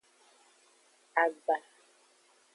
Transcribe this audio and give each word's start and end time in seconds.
Agba. 1.23 1.55